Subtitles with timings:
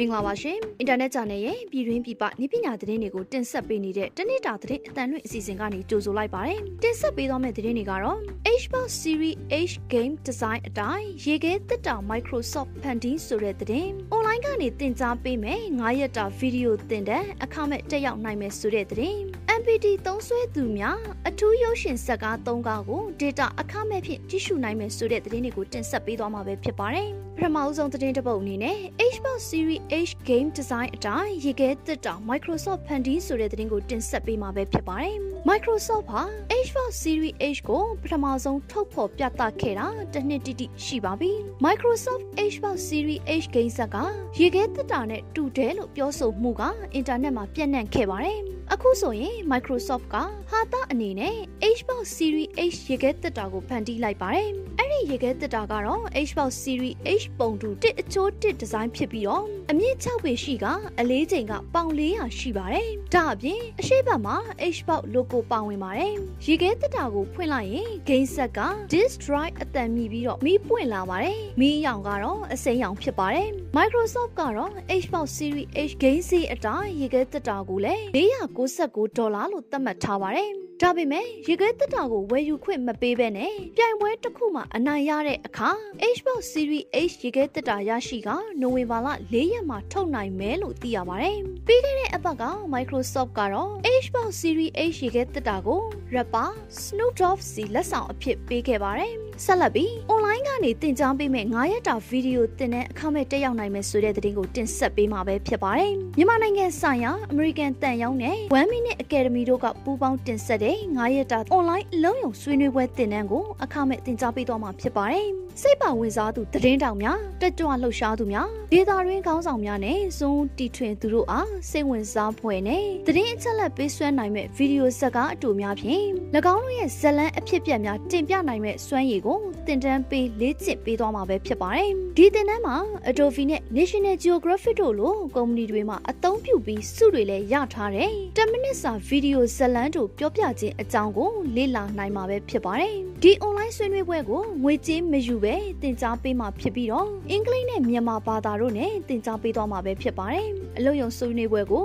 [0.00, 8.18] မင်္ဂလာပါရှင်အင်တာနက်ဂျာနယ်ရဲ့ပြည်တွင်းပြည်ပနည်းပညာသတင်းတွေကိုတင်ဆက်ပေးနေတဲ့တနေ့တာသတင်းအတန်လွင့်အစီအစဉ်ကနေကြိုဆိုလိုက်ပါတယ်တင်ဆက်ပေးသွားမယ့်သတင်းတွေကတော့
[8.60, 9.36] Xbox Series
[9.70, 19.18] H Game Design အတိုင်းရေခဲတက်တာ Microsoft ဖန်တီးဆိုတဲ့သတင်း online ကနေတင်ကြားပေးမယ်9ရက်တာဗီဒီယိုတင်တဲ့အခမဲ့တက်ရောက်နိုင်မယ်ဆိုတဲ့သတင်း
[19.58, 27.08] MPT သုံးစွဲသူများအထူးရုပ်ရှင်ဇာတ်ကား၃ကားကို data အခမဲ့ဖြင့်ကြည့်ရှုနိုင်မယ်ဆိုတဲ့သတင်းတွေကိုတင်ဆက်ပေးသွားမှာပဲဖြစ်ပါတယ်
[27.42, 28.78] ပထမအဆုံးသတင်းတစ်ပုဒ်အနေနဲ့
[29.12, 35.16] Xbox Series H Game Design အတိုင်းရေခဲတက်တာ Microsoft ဖန်တီးဆိုတဲ့သတင်းကိုတင်ဆက်ပေးမှာပဲဖြစ်ပါတယ်။
[35.50, 36.22] Microsoft ဟာ
[36.64, 41.30] Xbox Series H ကိုပထမဆုံးထုတ်ဖော်ပြသခဲ့တာတစ်နှစ်တိတိရှိပါပြီ။
[41.66, 43.96] Microsoft Xbox Series H Game ဆက်က
[44.38, 46.62] ရေခဲတက်တာနဲ့တူတယ်လို့ပြောဆိုမှုက
[46.94, 48.38] အင်တာနက်မှာပြန့်နှံ့ခဲ့ပါတယ်။
[48.72, 50.16] အခုဆိုရင် Microsoft က
[50.50, 51.36] ဟာတာအနေနဲ့
[51.74, 60.66] Xbox Series H ရေခဲတက်တာကိုဖန်တီးလိုက်ပါတယ်။အဲ့ ဒီရေခဲတက်တာကတော့ Xbox Series H ပုံတူတစ်အချိုးတစ်ဒီဇိုင်းဖြစ်ပြီးတော့အမြင့်6ပေရှိက
[61.00, 64.36] အလေးချိန်ကပေါင်400ရှိပါတယ်။ဒါအပြင်အရှိတ်ဘက်မှာ
[64.74, 66.14] Xbox logo ပါဝင်ပါတယ်။
[66.46, 68.60] ရေခဲတက်တာကိုဖွင့်လိုက်ရင် game set က
[68.92, 85.70] disk drive အတန်မြည်ပြီးတော့မီးပွင့်လာပါတယ်။မီးရောင်ကတော့အစိမ်းရောင်ဖြစ်ပါတယ်။ Microsoft ကတော့ Xbox Series H game set အတိုင်းရေခဲတက်တာကိုလည်း499ဒေါ်လာလို့သတ်မှတ်ထားပါတယ်။ ဒါပေမဲ့ရေခဲတက်တာကိုဝယ်ယူခွင့်မပေးဘဲနဲ့ပြိုင်ပွဲတစ်ခုမှအနိုင်ရတဲ့အခါ
[86.14, 88.28] Xbox Series H ရေခဲတက်တာရရှိက
[88.60, 93.72] နိုဝင်ဘာလ၄ရက်မှာထုတ်နိုင်မယ်လို့သိရပါတယ်။ပြီးခဲ့တဲ့အပတ်က Microsoft ကတော့
[94.02, 95.80] Xbox Series H ရေခဲတက်တာကို
[96.14, 96.48] rapper
[96.82, 114.16] Snoop Dogg စီလက်ဆောင်အဖြစ်ပေးခဲ့ပါတယ်။ ဆက်လက်ပြီး online ကနေတင် जा ပေးမဲ့9ရက်တာဗီဒီယိုတင်တဲ့အခမဲ့တက်ရောက်နိုင်မယ်ဆိုတဲ့သတင်းကိုတင်ဆက်ပေးမှာပဲဖြစ်ပါတယ်။မြန်မာနိုင်ငံဆိုင်ရာ American တန်ရောင်းနဲ့1 Minute Academy တို့ကပူးပေါင်းတင်ဆက်တဲ့9ရက်တာ online အလုံးယုံဆွေးနွေးပွဲတင်နန်းကိုအခမဲ့တင်
[114.20, 115.26] जा ပေးသွားမှာဖြစ်ပါတယ်။
[115.62, 126.04] စိတ်ပါဝင်စားသူသတင်းတောင်များတက်ကြွလှုပ်ရှားသူများဒေတာရင်းကောင်းဆောင်များနဲ့ဇွန်တီထွင်သူတို့အားစိတ်ဝင်စားဖွယ်နဲ့သတင်းအချက်လက်ပေးဆွဲနိုင်မဲ့ဗီဒီယိုဇာတ်ကားအတူများဖြင့်၎
[126.54, 132.76] င်းတို့ရဲ့ဇလန်းအဖြစ်ပြက်များတင်ပြနိုင်မဲ့စွမ်းရည်ကိုတင်တန်းပေးလေ့ကျင့်ပေးသွားမှာပဲဖြစ်ပါတယ်။ဒီတင်တန်းမှာ
[133.08, 151.84] Adobe နဲ့ National Geographic တို့လိုကုမ္ပဏီတွေမှာအသုံးပြုပြီးစုတွေလည်းရထားတဲ့10မိနစ်စာဗီဒီယိုဇလန်းတို့ပြောပြခြင်းအကြောင်းကိုလေ့လာနိုင်မှာပဲဖြစ်ပါတယ်။ ဒီ online ဆွေးနွေးပွဲကိုငွေကြေးမယူပဲသင်ကြားပေးမှာဖြစ်ပြီးတော့အင်္ဂလိပ်နဲ့မြန်မာဘာသာတို့နဲ့သင်ကြားပေးသွားမှာပဲဖြစ်ပါတယ်။အလို့ယုံဆွေးနွေးပွဲကို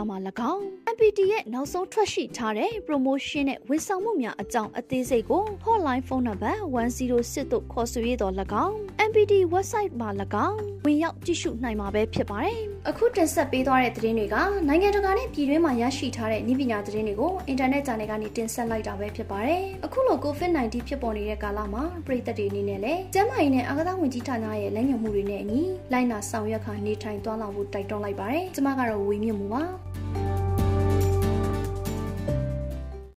[0.09, 0.17] မှာ၎
[0.53, 0.63] င်း
[0.93, 8.33] MPT ရဲ့နောက်ဆုံးထွက်ရှိထားတဲ့ promotion နဲ့ဝန်ဆောင်မှုများအကြောင်းအသေးစိတ်ကို hotline ဖုန်းနံပါတ်106တို့ခေါ်ဆိုရတော့၎
[8.65, 8.75] င်း
[9.09, 10.09] MPT website မှာ၎
[10.47, 12.57] င်းဝင်ရောက်ကြည့်ရှုနိုင်မှာပဲဖြစ်ပါတယ်။
[12.89, 14.35] အခုတင်ဆက်ပေးသွားတဲ့သတင်းတွေက
[14.67, 25.61] နိုင်ငံတကာနဲ့ပြည်တွင်းမှာရရှိထားတဲ့နည်းပညာသတင်းတွေကိုအင်တာနက် channel ကနေတင်ဆက်လိုက်တာပဲဖြစ်ပါတယ်။အခုလို COVID-19 ဖြစ်ပေါ်နေတဲ့ကာလမှာပြည်သက်တွေအနေနဲ့လည်းကျန်းမာရေးနဲ့အာကစားဝန်ကြီးဌာနရဲ့လမ်းညွှန်မှုတွေနဲ့အညီ
[25.91, 29.63] လိုက်နာဆောင်ရွက်ခါနေထိုင်သွားလာဖို့တိုက်တွန်းလိုက်ပါတယ်။ကျွန်မကတော့ဝေမြင့်မှုပါ။